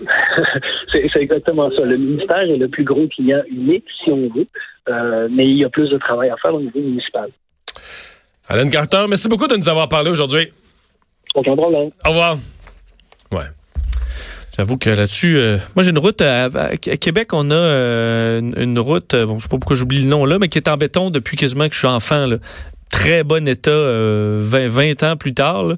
c'est 0.92 1.22
exactement 1.22 1.70
ça. 1.70 1.84
Le 1.84 1.96
ministère 1.96 2.40
est 2.40 2.56
le 2.56 2.68
plus 2.68 2.84
gros 2.84 3.06
client 3.08 3.42
unique, 3.50 3.84
si 4.02 4.10
on 4.10 4.28
veut, 4.30 5.28
mais 5.30 5.46
il 5.46 5.58
y 5.58 5.64
a 5.64 5.68
plus 5.68 5.90
de 5.90 5.98
travail 5.98 6.30
à 6.30 6.36
faire 6.38 6.54
au 6.54 6.60
niveau 6.60 6.80
municipal. 6.80 7.30
Alain 8.48 8.68
Carter, 8.68 9.04
merci 9.08 9.28
beaucoup 9.28 9.46
de 9.46 9.56
nous 9.56 9.68
avoir 9.68 9.88
parlé 9.88 10.10
aujourd'hui. 10.10 10.50
Aucun 11.34 11.54
problème. 11.54 11.90
Au 12.04 12.08
revoir. 12.08 12.36
Ouais. 13.30 13.44
J'avoue 14.60 14.76
que 14.76 14.90
là-dessus, 14.90 15.38
euh, 15.38 15.56
moi 15.74 15.82
j'ai 15.82 15.88
une 15.88 15.98
route 15.98 16.20
à, 16.20 16.50
à 16.54 16.76
Québec, 16.76 17.32
on 17.32 17.50
a 17.50 17.54
euh, 17.54 18.40
une, 18.58 18.78
route, 18.78 19.14
euh, 19.14 19.24
bon, 19.24 19.38
je 19.38 19.44
sais 19.44 19.48
pas 19.48 19.56
pourquoi 19.56 19.74
j'oublie 19.74 20.02
le 20.02 20.06
nom 20.08 20.26
là, 20.26 20.38
mais 20.38 20.48
qui 20.48 20.58
est 20.58 20.68
en 20.68 20.76
béton 20.76 21.08
depuis 21.08 21.38
quasiment 21.38 21.66
que 21.66 21.72
je 21.72 21.78
suis 21.78 21.88
enfant. 21.88 22.26
Là. 22.26 22.36
Très 22.90 23.24
bon 23.24 23.48
état, 23.48 23.70
euh, 23.70 24.38
20, 24.42 24.66
20 24.68 25.02
ans 25.04 25.16
plus 25.16 25.32
tard. 25.32 25.64
là. 25.64 25.76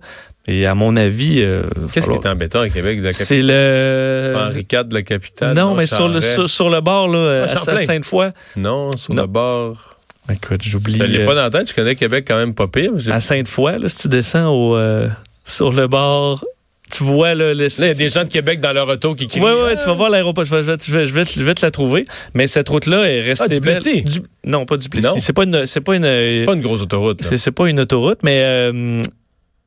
Et 0.49 0.67
à 0.67 0.75
mon 0.75 0.97
avis, 0.97 1.43
euh, 1.43 1.63
Qu'est-ce 1.93 2.11
qui 2.11 2.17
est 2.17 2.27
embêtant 2.27 2.63
à 2.63 2.69
Québec? 2.71 2.99
de 2.99 3.05
la 3.05 3.13
capitale? 3.13 3.27
c'est 3.29 3.41
le 3.43 4.35
Henri 4.37 4.67
IV 4.73 4.85
de 4.89 4.95
la 4.95 5.03
capitale? 5.03 5.55
non, 5.55 5.75
mais 5.77 5.87
sur 5.87 6.09
le 6.09 6.21
sur, 6.21 6.51
sur 6.51 6.69
le 6.69 6.81
bord 6.81 7.07
là, 7.07 7.47
Ah, 7.49 7.71
à. 7.71 7.79
Sainte-Foy. 7.79 8.31
Non, 8.57 8.91
sur 8.97 9.15
Non. 9.15 9.23
le 9.23 9.29
bord. 9.29 9.97
Écoute, 10.29 10.63
j'oublie. 10.65 10.99
Je 10.99 11.05
l'ai 11.05 11.21
euh, 11.23 11.27
pas 11.27 11.37
dans 11.37 11.43
la 11.43 11.51
tête. 11.51 11.69
Je 11.69 11.75
connais 11.75 11.95
Québec 11.95 12.25
quand 12.27 12.37
même 12.39 12.55
pas 12.55 12.67
pire. 12.67 12.91
À 13.13 13.21
Sainte-Foy, 13.21 13.79
là, 13.79 13.89
si 13.89 13.99
tu 13.99 14.09
descends 14.09 14.49
au 14.49 14.75
euh, 14.75 15.09
sur 15.45 15.71
le 15.71 15.87
bord, 15.87 16.45
tu 16.93 17.03
vois 17.05 17.35
là, 17.35 17.55
le, 17.55 17.63
Là, 17.65 17.67
il 17.79 17.87
y 17.87 17.91
a 17.91 17.95
des 17.95 18.09
gens 18.11 18.25
de 18.25 18.29
Québec 18.29 18.61
dans 18.61 18.73
leur 18.73 18.89
auto 18.89 19.15
qui 19.15 19.27
crient. 19.27 19.41
Ouais, 19.41 19.53
ouais, 19.53 19.77
tu 19.77 19.87
vas 19.87 19.95
voir 19.95 20.11
l'aéroport. 20.11 20.45
Je 20.45 20.55
vais, 20.55 20.63
je, 20.63 20.71
vais, 20.71 20.77
je, 20.85 20.93
vais, 20.93 21.07
je, 21.07 21.15
vais 21.15 21.25
te, 21.25 21.31
je 21.31 21.43
vais 21.43 21.55
te 21.55 21.65
la 21.65 21.71
trouver. 21.71 22.05
Mais 22.35 22.47
cette 22.47 22.69
route-là 22.69 23.11
est 23.11 23.21
restée 23.23 23.47
Ah, 23.51 23.55
Duplessis? 23.55 24.03
belle. 24.03 24.13
Du- 24.13 24.21
non, 24.45 24.65
pas 24.67 24.77
du 24.77 24.87
Non. 25.01 25.15
C'est 25.19 25.33
pas 25.33 25.45
une, 25.45 25.67
c'est 25.67 25.81
pas 25.81 25.97
une, 25.97 26.03
C'est 26.05 26.45
pas 26.47 26.53
une 26.55 26.61
grosse 26.63 26.83
autoroute. 26.83 27.21
c'est 27.37 27.51
pas 27.53 27.69
une 27.69 27.81
autoroute, 27.81 28.19
mais 28.23 28.43
euh, 28.45 29.01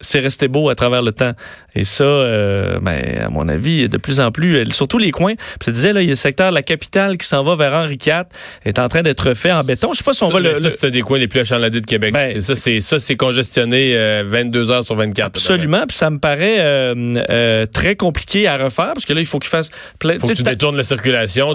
c'est 0.01 0.19
resté 0.19 0.47
beau 0.47 0.69
à 0.69 0.75
travers 0.75 1.01
le 1.01 1.11
temps. 1.11 1.31
Et 1.73 1.83
ça, 1.83 2.03
euh, 2.03 2.77
ben, 2.81 3.01
à 3.25 3.29
mon 3.29 3.47
avis, 3.47 3.87
de 3.89 3.97
plus 3.97 4.19
en 4.19 4.31
plus, 4.31 4.57
euh, 4.57 4.65
surtout 4.71 4.97
les 4.97 5.11
coins. 5.11 5.35
Puis 5.35 5.45
je 5.61 5.65
te 5.67 5.71
disais, 5.71 5.93
là, 5.93 6.01
il 6.01 6.05
y 6.05 6.09
a 6.09 6.11
le 6.11 6.15
secteur 6.15 6.49
de 6.49 6.55
la 6.55 6.61
capitale 6.63 7.17
qui 7.17 7.27
s'en 7.27 7.43
va 7.43 7.55
vers 7.55 7.73
Henri 7.73 7.97
IV, 8.05 8.23
est 8.65 8.79
en 8.79 8.87
train 8.89 9.01
d'être 9.03 9.33
fait 9.33 9.51
en 9.51 9.63
béton. 9.63 9.93
Je 9.93 9.99
sais 9.99 10.03
pas 10.03 10.13
si 10.13 10.23
on 10.23 10.27
Ça, 10.27 10.33
va 10.33 10.39
le, 10.41 10.53
ça, 10.55 10.59
le- 10.61 10.69
c'est 10.69 10.87
un 10.87 10.89
des 10.89 11.01
coins 11.01 11.17
les 11.17 11.27
plus 11.27 11.39
achalandés 11.41 11.81
de 11.81 11.85
Québec. 11.85 12.13
Ben, 12.13 12.41
ça, 12.41 12.55
c'est 12.55 12.81
ça, 12.81 12.99
c'est 12.99 13.15
congestionné 13.15 13.93
euh, 13.95 14.23
22 14.25 14.69
heures 14.71 14.85
sur 14.85 14.95
24. 14.95 15.27
Absolument, 15.27 15.85
puis 15.87 15.95
ça 15.97 16.09
me 16.09 16.19
paraît 16.19 16.59
euh, 16.59 17.23
euh, 17.29 17.65
très 17.65 17.95
compliqué 17.95 18.47
à 18.47 18.57
refaire 18.57 18.93
parce 18.93 19.05
que 19.05 19.13
là 19.13 19.19
il 19.21 19.25
faut 19.25 19.39
qu'il 19.39 19.49
fasse 19.49 19.71
plein. 19.99 20.19
Faut 20.19 20.27
que 20.27 20.33
tu 20.33 20.43
détournes 20.43 20.77
la 20.77 20.83
circulation. 20.83 21.53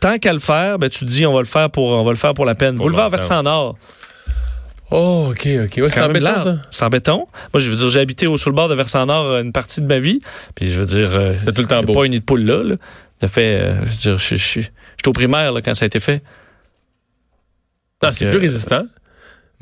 tant 0.00 0.18
qu'à 0.18 0.32
le 0.32 0.38
faire, 0.38 0.78
ben, 0.78 0.88
tu 0.88 1.00
te 1.00 1.04
dis 1.04 1.26
on 1.26 1.32
va 1.32 1.40
le 1.40 1.46
faire 1.46 1.70
pour 1.70 1.88
on 1.92 2.04
va 2.04 2.10
le 2.10 2.16
faire 2.16 2.34
pour 2.34 2.44
la 2.44 2.54
peine. 2.54 2.76
Pour 2.76 2.86
Boulevard. 2.86 3.10
Versant 3.10 3.42
Nord. 3.42 3.76
Oh, 4.90 5.28
OK, 5.30 5.46
OK. 5.64 5.76
Ouais, 5.78 5.90
c'est 5.90 6.00
embêtant, 6.00 6.24
large. 6.24 6.44
ça? 6.44 6.56
C'est 6.70 6.84
en 6.84 6.88
béton. 6.88 7.26
Moi, 7.54 7.60
je 7.60 7.70
veux 7.70 7.76
dire, 7.76 7.88
j'ai 7.88 8.00
habité 8.00 8.26
au 8.26 8.36
sous 8.36 8.48
le 8.48 8.54
bord 8.56 8.68
de 8.68 8.74
Versant 8.74 9.06
Nord 9.06 9.26
euh, 9.26 9.42
une 9.42 9.52
partie 9.52 9.80
de 9.80 9.86
ma 9.86 9.98
vie. 9.98 10.18
Puis 10.56 10.72
je 10.72 10.80
veux 10.80 10.86
dire, 10.86 11.10
euh, 11.12 11.34
C'est 11.46 11.52
tout 11.54 11.62
le 11.62 11.68
temps 11.68 11.82
beau. 11.82 11.94
pas 11.94 12.04
une 12.06 12.12
nid 12.12 12.18
de 12.20 12.24
poule 12.24 12.42
là. 12.42 12.62
là. 12.64 12.74
Ça 13.20 13.28
fait, 13.28 13.60
euh, 13.60 13.74
je 13.84 13.90
veux 13.90 13.96
dire, 13.96 14.18
je- 14.18 14.34
je- 14.34 14.60
je- 14.60 14.60
j'étais 14.96 15.08
au 15.08 15.12
primaire 15.12 15.52
là, 15.52 15.60
quand 15.62 15.74
ça 15.74 15.84
a 15.84 15.86
été 15.86 16.00
fait. 16.00 16.22
Non, 18.02 18.08
Donc, 18.08 18.14
c'est 18.14 18.26
euh, 18.26 18.30
plus 18.30 18.38
résistant. 18.40 18.82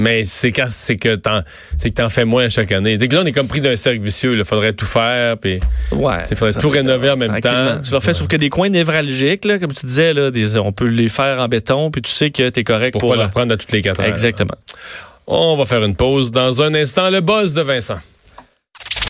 Mais 0.00 0.22
c'est 0.22 0.52
quand 0.52 0.68
c'est 0.70 0.96
que 0.96 1.16
t'en 1.16 1.40
c'est 1.76 1.90
que 1.90 1.96
t'en 1.96 2.08
fais 2.08 2.24
moins 2.24 2.48
chaque 2.48 2.70
année. 2.70 2.96
C'est 3.00 3.08
que 3.08 3.16
là 3.16 3.22
on 3.24 3.26
est 3.26 3.32
comme 3.32 3.48
pris 3.48 3.60
d'un 3.60 3.74
cercle 3.74 4.00
vicieux. 4.00 4.38
Il 4.38 4.44
faudrait 4.44 4.72
tout 4.72 4.86
faire 4.86 5.36
puis 5.38 5.58
Ouais. 5.90 6.18
il 6.30 6.36
faudrait 6.36 6.58
tout 6.60 6.68
rénover 6.68 7.10
en 7.10 7.16
même 7.16 7.40
temps. 7.40 7.80
Tu 7.82 7.90
leur 7.90 8.00
fais, 8.00 8.14
sauf 8.14 8.28
que 8.28 8.36
des 8.36 8.48
coins 8.48 8.68
névralgiques, 8.68 9.44
là, 9.44 9.58
comme 9.58 9.72
tu 9.72 9.86
disais, 9.86 10.14
là, 10.14 10.30
des, 10.30 10.56
on 10.56 10.70
peut 10.70 10.86
les 10.86 11.08
faire 11.08 11.40
en 11.40 11.48
béton, 11.48 11.90
puis 11.90 12.00
tu 12.00 12.12
sais 12.12 12.30
que 12.30 12.48
tu 12.48 12.60
es 12.60 12.62
correct 12.64 12.92
pour, 12.92 13.00
pour. 13.00 13.10
pas 13.10 13.16
euh, 13.16 13.22
leur 13.22 13.30
prendre 13.32 13.52
à 13.52 13.56
toutes 13.56 13.72
les 13.72 13.82
quatre 13.82 13.98
heures. 13.98 14.06
Exactement. 14.06 14.54
On 15.30 15.58
va 15.58 15.66
faire 15.66 15.84
une 15.84 15.94
pause 15.94 16.30
dans 16.30 16.62
un 16.62 16.72
instant. 16.72 17.10
Le 17.10 17.20
buzz 17.20 17.52
de 17.52 17.60
Vincent. 17.60 17.98